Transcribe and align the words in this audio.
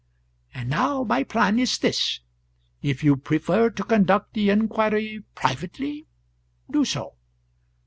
"And 0.55 0.67
now 0.67 1.03
my 1.03 1.23
plan 1.23 1.59
is 1.59 1.77
this: 1.77 2.21
If 2.81 3.03
you 3.03 3.15
prefer 3.15 3.69
to 3.69 3.83
conduct 3.83 4.33
the 4.33 4.49
inquiry 4.49 5.21
privately, 5.35 6.07
do 6.71 6.83
so. 6.83 7.17